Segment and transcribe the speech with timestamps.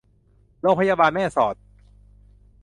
[0.61, 1.55] โรงพยาบาลแม่สอด